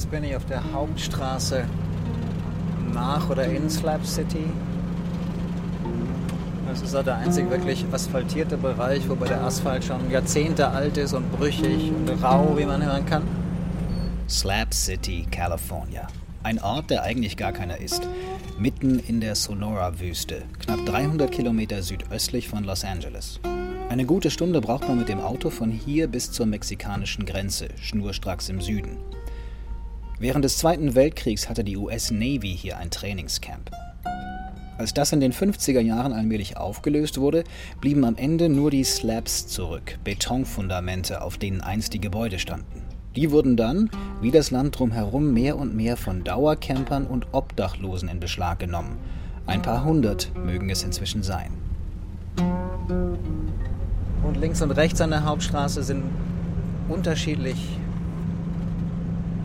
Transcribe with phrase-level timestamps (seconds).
[0.00, 1.66] Jetzt bin ich auf der Hauptstraße
[2.94, 4.46] nach oder in Slab City.
[6.66, 11.12] Das ist auch der einzig wirklich asphaltierte Bereich, wobei der Asphalt schon Jahrzehnte alt ist
[11.12, 13.24] und brüchig und rau, wie man hören kann.
[14.26, 16.06] Slab City, California.
[16.44, 18.08] Ein Ort, der eigentlich gar keiner ist.
[18.58, 23.38] Mitten in der Sonora-Wüste, knapp 300 Kilometer südöstlich von Los Angeles.
[23.90, 28.48] Eine gute Stunde braucht man mit dem Auto von hier bis zur mexikanischen Grenze, schnurstracks
[28.48, 28.96] im Süden.
[30.20, 33.70] Während des Zweiten Weltkriegs hatte die US Navy hier ein Trainingscamp.
[34.76, 37.42] Als das in den 50er Jahren allmählich aufgelöst wurde,
[37.80, 42.82] blieben am Ende nur die Slabs zurück, Betonfundamente, auf denen einst die Gebäude standen.
[43.16, 43.88] Die wurden dann,
[44.20, 48.98] wie das Land drumherum, mehr und mehr von Dauercampern und Obdachlosen in Beschlag genommen.
[49.46, 51.54] Ein paar hundert mögen es inzwischen sein.
[54.22, 56.04] Und links und rechts an der Hauptstraße sind
[56.90, 57.56] unterschiedlich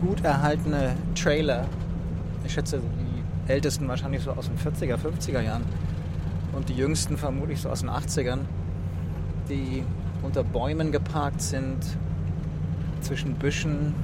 [0.00, 1.66] gut erhaltene Trailer.
[2.44, 5.62] Ich schätze, die ältesten wahrscheinlich so aus den 40er, 50er Jahren.
[6.52, 8.40] Und die jüngsten vermutlich so aus den 80ern,
[9.48, 9.84] die
[10.22, 11.78] unter Bäumen geparkt sind,
[13.00, 13.94] zwischen Büschen.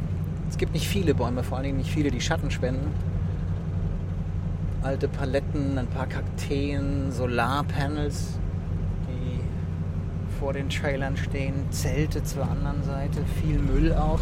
[0.48, 2.93] Es gibt nicht viele Bäume, vor allen Dingen nicht viele, die Schatten spenden.
[4.83, 8.39] Alte Paletten, ein paar Kakteen, Solarpanels,
[9.09, 9.41] die
[10.39, 14.20] vor den Trailern stehen, Zelte zur anderen Seite, viel Müll auch.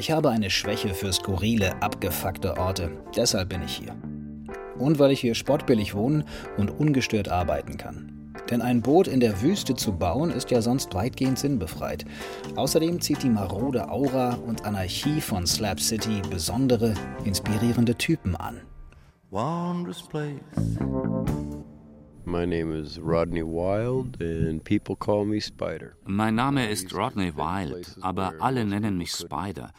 [0.00, 2.90] Ich habe eine Schwäche für skurrile, abgefuckte Orte.
[3.14, 3.94] Deshalb bin ich hier.
[4.78, 6.24] Und weil ich hier sportbillig wohnen
[6.56, 8.32] und ungestört arbeiten kann.
[8.48, 12.06] Denn ein Boot in der Wüste zu bauen, ist ja sonst weitgehend sinnbefreit.
[12.56, 16.94] Außerdem zieht die marode Aura und Anarchie von Slab City besondere,
[17.26, 18.62] inspirierende Typen an.
[19.28, 20.78] Wondrous place.
[22.24, 25.92] My name is Rodney Wild and people call me Spider.
[26.06, 29.72] Mein Name ist Rodney Wild, aber alle nennen mich Spider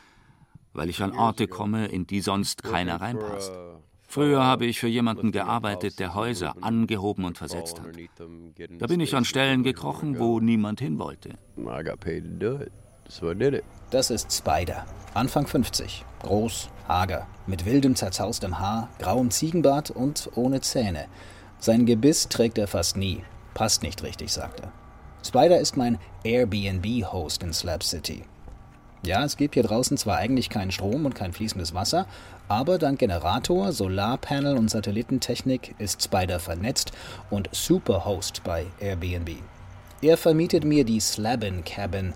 [0.73, 3.51] weil ich an Orte komme, in die sonst keiner reinpasst.
[4.07, 7.87] Früher habe ich für jemanden gearbeitet, der Häuser angehoben und versetzt hat.
[8.77, 11.35] Da bin ich an Stellen gekrochen, wo niemand hin wollte.
[13.89, 20.61] Das ist Spider, Anfang 50, groß, hager, mit wildem zerzaustem Haar, grauem Ziegenbart und ohne
[20.61, 21.05] Zähne.
[21.59, 24.71] Sein Gebiss trägt er fast nie, passt nicht richtig, sagt er.
[25.25, 28.23] Spider ist mein Airbnb-Host in Slab City.
[29.03, 32.05] Ja, es gibt hier draußen zwar eigentlich keinen Strom und kein fließendes Wasser,
[32.47, 36.91] aber dank Generator, Solarpanel und Satellitentechnik ist Spider vernetzt
[37.31, 39.37] und Superhost bei Airbnb.
[40.03, 42.13] Er vermietet mir die Slabin Cabin,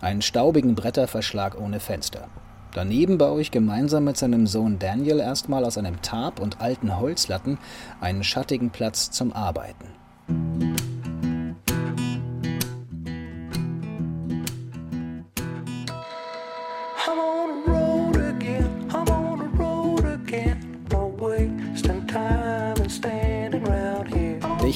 [0.00, 2.28] einen staubigen Bretterverschlag ohne Fenster.
[2.72, 7.58] Daneben baue ich gemeinsam mit seinem Sohn Daniel erstmal aus einem Tarp und alten Holzlatten
[8.00, 10.67] einen schattigen Platz zum Arbeiten.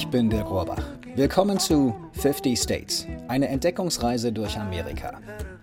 [0.02, 0.82] Ich bin Dirk Rohrbach.
[1.14, 5.20] Willkommen zu 50 States, eine Entdeckungsreise durch Amerika.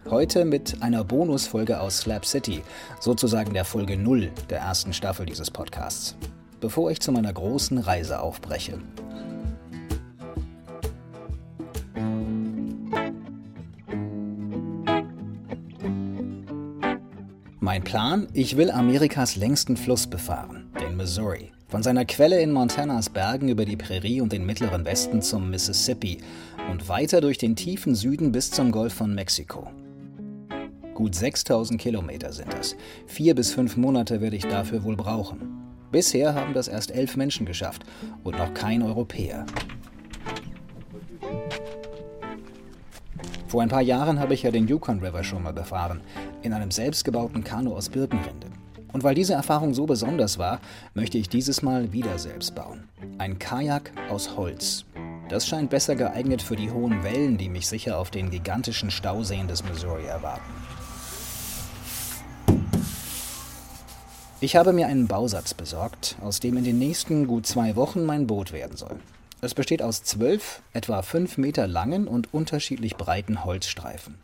[0.10, 2.64] Heute mit einer Bonusfolge aus Slab City,
[3.02, 6.16] sozusagen der Folge 0 der ersten Staffel dieses Podcasts.
[6.62, 8.80] Bevor ich zu meiner großen Reise aufbreche.
[17.60, 21.52] Mein Plan, ich will Amerikas längsten Fluss befahren, den Missouri.
[21.69, 26.18] Von seiner Quelle in Montanas Bergen über die Prärie und den mittleren Westen zum Mississippi
[26.72, 29.69] und weiter durch den tiefen Süden bis zum Golf von Mexiko.
[30.96, 32.75] Gut 6000 Kilometer sind das.
[33.06, 35.62] Vier bis fünf Monate werde ich dafür wohl brauchen.
[35.91, 37.84] Bisher haben das erst elf Menschen geschafft
[38.24, 39.46] und noch kein Europäer.
[43.47, 46.01] Vor ein paar Jahren habe ich ja den Yukon River schon mal befahren,
[46.41, 48.49] in einem selbstgebauten Kanu aus Birkenrinde.
[48.92, 50.60] Und weil diese Erfahrung so besonders war,
[50.94, 52.84] möchte ich dieses Mal wieder selbst bauen.
[53.18, 54.86] Ein Kajak aus Holz.
[55.30, 59.48] Das scheint besser geeignet für die hohen Wellen, die mich sicher auf den gigantischen Stauseen
[59.48, 60.42] des Missouri erwarten.
[64.42, 68.25] Ich habe mir einen Bausatz besorgt, aus dem in den nächsten gut zwei Wochen mein
[68.25, 68.96] Boot werden soll.
[69.42, 74.16] Es besteht aus zwölf, etwa fünf Meter langen und unterschiedlich breiten Holzstreifen.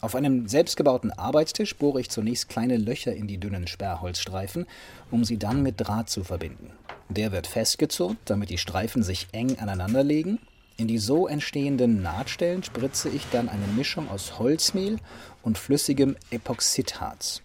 [0.00, 4.66] Auf einem selbstgebauten Arbeitstisch bohre ich zunächst kleine Löcher in die dünnen Sperrholzstreifen,
[5.10, 6.72] um sie dann mit Draht zu verbinden.
[7.10, 10.38] Der wird festgezurrt, damit die Streifen sich eng aneinanderlegen.
[10.78, 14.96] In die so entstehenden Nahtstellen spritze ich dann eine Mischung aus Holzmehl
[15.42, 17.42] und flüssigem Epoxidharz.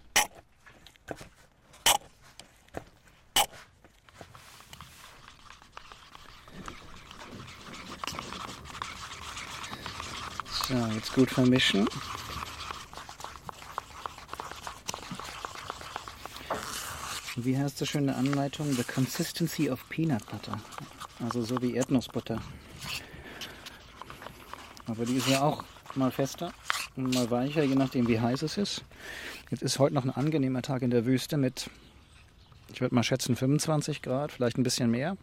[10.68, 11.86] So, jetzt gut vermischen.
[17.36, 18.72] Wie heißt das schöne Anleitung?
[18.72, 20.58] The consistency of peanut butter.
[21.22, 22.40] Also so wie Erdnussbutter.
[24.86, 26.52] Aber die ist ja auch mal fester
[26.96, 28.84] und mal weicher, je nachdem wie heiß es ist.
[29.50, 31.68] Jetzt ist heute noch ein angenehmer Tag in der Wüste mit,
[32.72, 35.16] ich würde mal schätzen, 25 Grad, vielleicht ein bisschen mehr.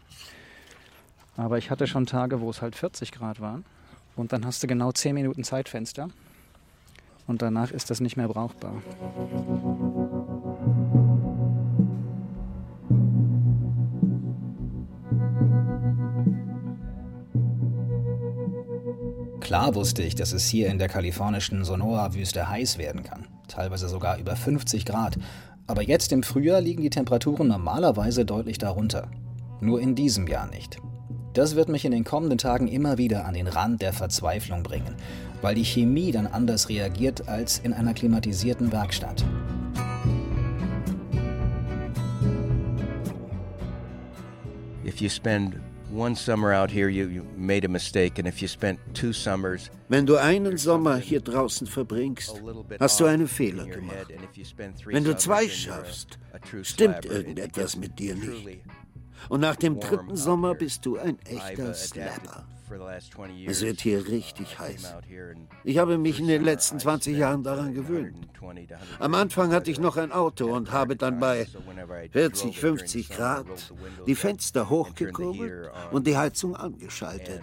[1.36, 3.66] Aber ich hatte schon Tage, wo es halt 40 Grad waren.
[4.16, 6.10] Und dann hast du genau 10 Minuten Zeitfenster.
[7.26, 8.82] Und danach ist das nicht mehr brauchbar.
[19.54, 24.18] Klar wusste ich, dass es hier in der kalifornischen Sonora-Wüste heiß werden kann, teilweise sogar
[24.18, 25.20] über 50 Grad.
[25.68, 29.12] Aber jetzt im Frühjahr liegen die Temperaturen normalerweise deutlich darunter.
[29.62, 30.78] Nur in diesem Jahr nicht.
[31.34, 34.96] Das wird mich in den kommenden Tagen immer wieder an den Rand der Verzweiflung bringen,
[35.44, 39.24] weil die Chemie dann anders reagiert als in einer klimatisierten Werkstatt.
[44.84, 45.58] If you spend
[45.94, 49.70] one summer out here, you, you made a mistake, and if you spent two summers,
[49.90, 52.42] Wenn du einen Sommer hier draußen verbringst,
[52.80, 54.08] hast du einen Fehler gemacht.
[54.86, 56.18] Wenn du zwei schaffst,
[56.64, 58.62] stimmt irgendetwas mit dir nicht.
[59.30, 62.46] Und nach dem dritten Sommer bist du ein echter Slapper.
[63.48, 64.96] Es wird hier richtig heiß.
[65.64, 68.16] Ich habe mich in den letzten 20 Jahren daran gewöhnt.
[69.00, 71.48] Am Anfang hatte ich noch ein Auto und habe dann bei
[72.12, 73.46] 40, 50 Grad
[74.06, 77.42] die Fenster hochgekurbelt und die Heizung angeschaltet.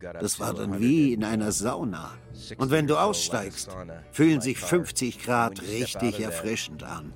[0.00, 2.12] Das war dann wie in einer Sauna.
[2.56, 3.70] Und wenn du aussteigst,
[4.12, 7.12] fühlen sich 50 Grad richtig erfrischend an.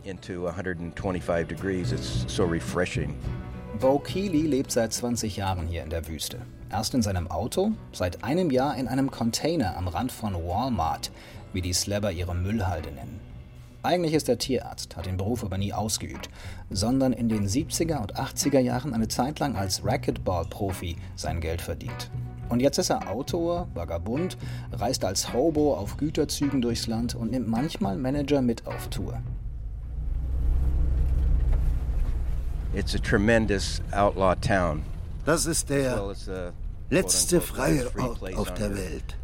[3.77, 6.39] Bo Keeley lebt seit 20 Jahren hier in der Wüste.
[6.69, 11.13] Erst in seinem Auto, seit einem Jahr in einem Container am Rand von Walmart,
[11.53, 13.21] wie die Slabber ihre Müllhalde nennen.
[13.85, 16.29] Eigentlich ist er Tierarzt, hat den Beruf aber nie ausgeübt,
[16.71, 22.11] sondern in den 70er und 80er Jahren eine Zeit lang als Racquetball-Profi sein Geld verdient.
[22.49, 24.39] Und jetzt ist er Autor, Vagabund,
[24.73, 29.23] reist als Hobo auf Güterzügen durchs Land und nimmt manchmal Manager mit auf Tour.
[32.75, 34.83] It's a tremendous outlaw town.
[35.25, 36.15] Das ist der
[36.91, 39.17] letzte freie Ort auf der Welt.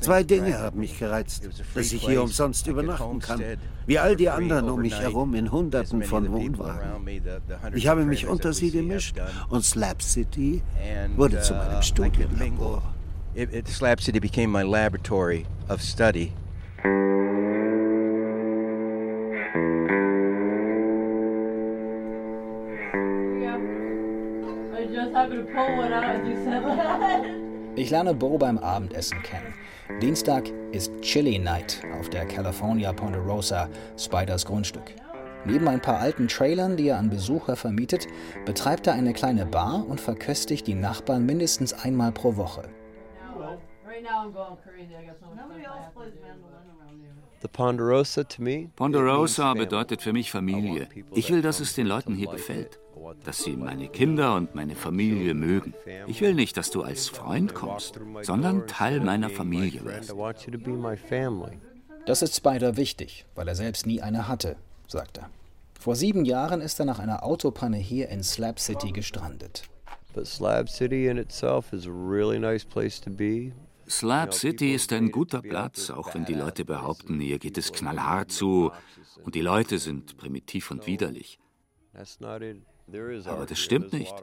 [0.00, 3.42] Zwei Dinge haben mich gereizt, dass ich hier umsonst übernachten kann,
[3.86, 7.06] wie all die anderen um mich herum in Hunderten von Wohnwagen.
[7.74, 9.16] Ich habe mich unter sie gemischt
[9.48, 10.62] und Slab City
[11.16, 12.82] wurde zu meinem Studienlabor.
[13.66, 16.32] Slab City became my laboratory of study.
[27.76, 29.54] Ich lerne Bo beim Abendessen kennen.
[30.02, 34.92] Dienstag ist Chili Night auf der California Ponderosa, Spiders Grundstück.
[35.44, 38.08] Neben ein paar alten Trailern, die er an Besucher vermietet,
[38.44, 42.68] betreibt er eine kleine Bar und verköstigt die Nachbarn mindestens einmal pro Woche.
[48.74, 50.88] Ponderosa bedeutet für mich Familie.
[51.12, 52.80] Ich will, dass es den Leuten hier gefällt
[53.24, 55.74] dass sie meine Kinder und meine Familie mögen.
[56.06, 60.14] Ich will nicht, dass du als Freund kommst, sondern Teil meiner Familie wirst.
[62.06, 65.30] Das ist Spider wichtig, weil er selbst nie eine hatte, sagt er.
[65.78, 69.62] Vor sieben Jahren ist er nach einer Autopanne hier in Slab City gestrandet.
[70.24, 73.52] Slab City in itself is a really nice place to be.
[73.88, 78.30] Slab City ist ein guter Platz, auch wenn die Leute behaupten, hier geht es knallhart
[78.30, 78.70] zu
[79.24, 81.38] und die Leute sind primitiv und widerlich.
[83.26, 84.14] Aber das stimmt nicht.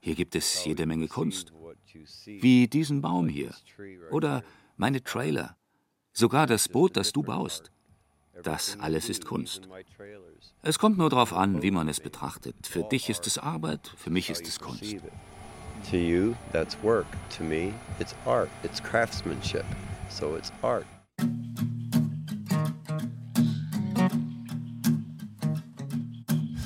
[0.00, 1.52] Hier gibt es jede Menge Kunst.
[2.24, 3.54] Wie diesen Baum hier.
[4.10, 4.42] Oder
[4.76, 5.56] meine Trailer.
[6.12, 7.70] Sogar das Boot, das du baust.
[8.42, 9.68] Das alles ist Kunst.
[10.62, 12.66] Es kommt nur darauf an, wie man es betrachtet.
[12.66, 14.96] Für dich ist es Arbeit, für mich ist es Kunst.
[15.90, 17.06] To you, that's work.
[17.36, 18.50] To me, it's art.
[18.64, 19.64] It's craftsmanship.
[20.08, 20.86] So it's art.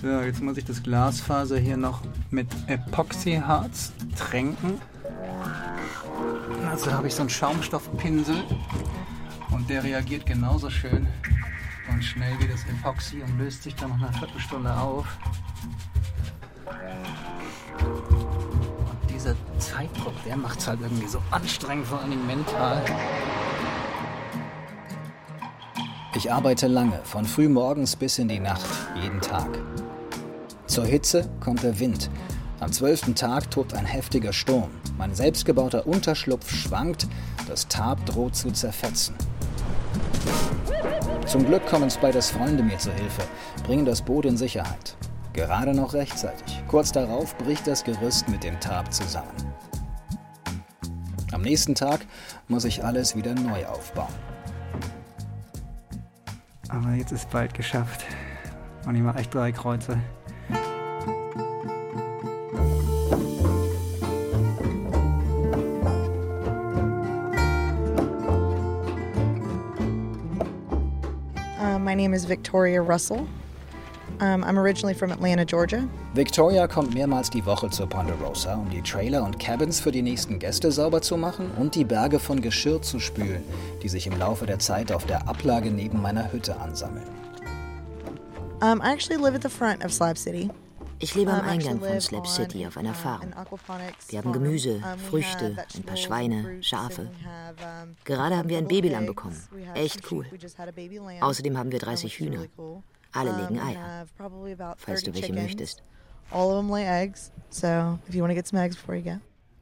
[0.02, 4.80] So, jetzt muss ich das Glasfaser hier noch mit Epoxyharz tränken.
[6.68, 8.42] Also habe ich so einen Schaumstoffpinsel
[9.52, 11.06] und der reagiert genauso schön
[11.88, 15.06] und schnell wie das Epoxy und löst sich dann nach einer Viertelstunde auf.
[17.86, 22.82] Und dieser Zeitdruck, der macht es halt irgendwie so anstrengend, vor allem mental.
[26.16, 28.66] Ich arbeite lange, von früh morgens bis in die Nacht,
[29.00, 29.48] jeden Tag.
[30.72, 32.08] Zur Hitze kommt der Wind.
[32.58, 34.70] Am zwölften Tag tobt ein heftiger Sturm.
[34.96, 37.06] Mein selbstgebauter Unterschlupf schwankt,
[37.46, 39.14] das Tab droht zu zerfetzen.
[41.26, 43.20] Zum Glück kommen Spiders Freunde mir zur Hilfe,
[43.66, 44.96] bringen das Boot in Sicherheit.
[45.34, 46.64] Gerade noch rechtzeitig.
[46.68, 49.28] Kurz darauf bricht das Gerüst mit dem Tab zusammen.
[51.32, 52.00] Am nächsten Tag
[52.48, 54.14] muss ich alles wieder neu aufbauen.
[56.70, 58.06] Aber jetzt ist bald geschafft.
[58.86, 59.98] Und ich mache echt drei Kreuze.
[72.12, 73.26] Name is Victoria Russell.
[74.20, 75.88] Um, I'm originally from Atlanta, Georgia.
[76.14, 80.38] Victoria kommt mehrmals die Woche zur Ponderosa, um die Trailer und Cabins für die nächsten
[80.38, 83.42] Gäste sauber zu machen und die Berge von Geschirr zu spülen,
[83.82, 87.08] die sich im Laufe der Zeit auf der Ablage neben meiner Hütte ansammeln.
[88.60, 90.50] Um, I actually live at the front of Slab City.
[91.02, 93.34] Ich lebe am Eingang von Slab City auf einer Farm.
[94.08, 94.80] Wir haben Gemüse,
[95.10, 97.10] Früchte, ein paar Schweine, Schafe.
[98.04, 99.36] Gerade haben wir ein Babylamm bekommen.
[99.74, 100.24] Echt cool.
[101.20, 102.44] Außerdem haben wir 30 Hühner.
[103.10, 104.06] Alle legen Eier.
[104.76, 105.82] Falls du welche möchtest.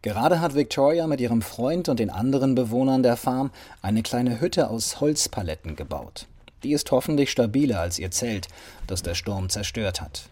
[0.03, 4.69] Gerade hat Victoria mit ihrem Freund und den anderen Bewohnern der Farm eine kleine Hütte
[4.69, 6.27] aus Holzpaletten gebaut.
[6.65, 8.49] Die ist hoffentlich stabiler als ihr Zelt,
[8.87, 10.29] das der Sturm zerstört hat.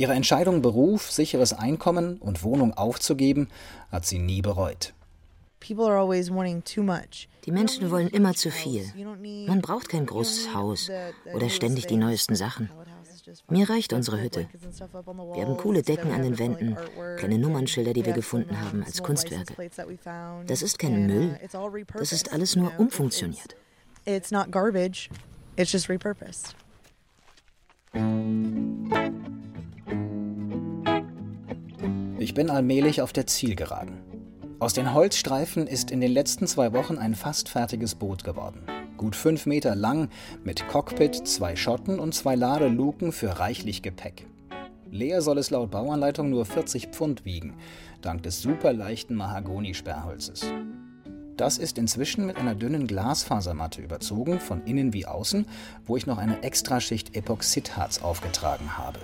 [0.00, 3.48] Ihre Entscheidung, Beruf, sicheres Einkommen und Wohnung aufzugeben,
[3.92, 4.94] hat sie nie bereut.
[5.68, 5.74] Die
[7.52, 8.90] Menschen wollen immer zu viel.
[9.46, 10.90] Man braucht kein großes Haus
[11.34, 12.70] oder ständig die neuesten Sachen.
[13.50, 14.48] Mir reicht unsere Hütte.
[15.34, 16.78] Wir haben coole Decken an den Wänden,
[17.18, 19.54] kleine Nummernschilder, die wir gefunden haben als Kunstwerke.
[20.46, 21.38] Das ist kein Müll,
[21.92, 23.54] das ist alles nur umfunktioniert.
[24.06, 25.10] It's not garbage,
[25.58, 26.56] it's just repurposed.
[32.20, 33.98] Ich bin allmählich auf der Zielgeraden.
[34.58, 38.60] Aus den Holzstreifen ist in den letzten zwei Wochen ein fast fertiges Boot geworden.
[38.98, 40.10] Gut fünf Meter lang,
[40.44, 44.26] mit Cockpit, zwei Schotten und zwei Ladeluken für reichlich Gepäck.
[44.90, 47.54] Leer soll es laut Bauanleitung nur 40 Pfund wiegen,
[48.02, 50.52] dank des superleichten Mahagoni-Sperrholzes.
[51.40, 55.46] Das ist inzwischen mit einer dünnen Glasfasermatte überzogen, von innen wie außen,
[55.86, 58.98] wo ich noch eine Extraschicht Epoxidharz aufgetragen habe.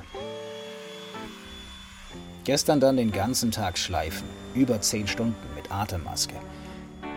[2.45, 6.35] Gestern dann den ganzen Tag schleifen, über 10 Stunden mit Atemmaske.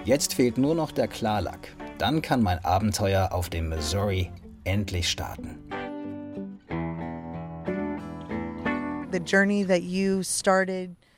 [0.06, 1.76] Jetzt fehlt nur noch der Klarlack.
[1.98, 4.32] Dann kann mein Abenteuer auf dem Missouri
[4.64, 5.60] endlich starten.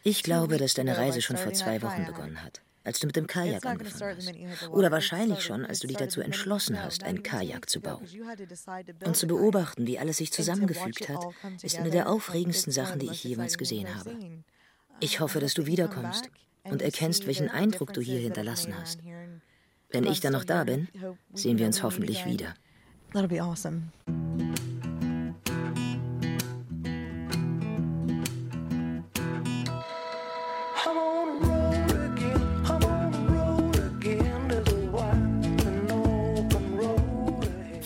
[0.03, 3.27] Ich glaube, dass deine Reise schon vor zwei Wochen begonnen hat als du mit dem
[3.27, 4.69] Kajak angefangen hast.
[4.69, 8.07] Oder wahrscheinlich schon, als du dich dazu entschlossen hast, ein Kajak zu bauen.
[9.05, 11.25] Und zu beobachten, wie alles sich zusammengefügt hat,
[11.61, 14.17] ist eine der aufregendsten Sachen, die ich jemals gesehen habe.
[14.99, 16.29] Ich hoffe, dass du wiederkommst
[16.63, 18.99] und erkennst, welchen Eindruck du hier hinterlassen hast.
[19.89, 20.87] Wenn ich dann noch da bin,
[21.33, 22.53] sehen wir uns hoffentlich wieder.
[23.13, 23.91] That'll be awesome.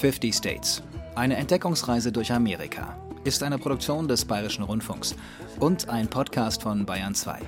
[0.05, 0.83] 50 States.
[1.15, 5.15] Eine Entdeckungsreise durch Amerika ist eine Produktion des Bayerischen Rundfunks
[5.59, 7.39] und ein Podcast von Bayern 2.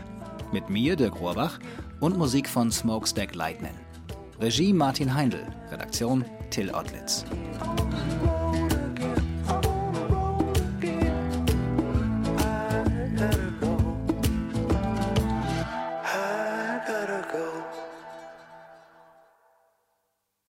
[0.52, 1.60] Mit mir, Dirk Rohrbach,
[2.00, 3.76] und Musik von Smokestack Lightning.
[4.42, 7.26] Regie Martin Heindl, Redaktion Till Ottlitz.
[13.20, 13.47] Thank you.